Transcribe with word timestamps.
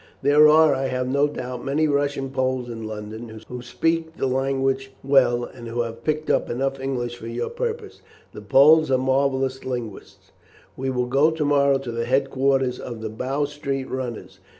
There 0.23 0.47
are, 0.47 0.73
I 0.73 0.87
have 0.87 1.07
no 1.07 1.27
doubt, 1.27 1.63
many 1.63 1.87
Russian 1.87 2.31
Poles 2.31 2.69
in 2.71 2.87
London 2.87 3.39
who 3.49 3.61
speak 3.61 4.17
the 4.17 4.25
language 4.25 4.91
well, 5.03 5.43
and 5.43 5.67
who 5.67 5.81
have 5.81 6.03
picked 6.03 6.27
up 6.31 6.49
enough 6.49 6.79
English 6.79 7.17
for 7.17 7.27
your 7.27 7.51
purpose. 7.51 8.01
The 8.33 8.41
Poles 8.41 8.89
are 8.89 8.97
marvellous 8.97 9.63
linguists. 9.63 10.31
We 10.75 10.89
will 10.89 11.05
go 11.05 11.29
to 11.29 11.45
morrow 11.45 11.77
to 11.77 11.91
the 11.91 12.05
headquarters 12.05 12.79
of 12.79 13.01
the 13.01 13.09
Bow 13.09 13.45
Street 13.45 13.91
runners. 13.91 14.39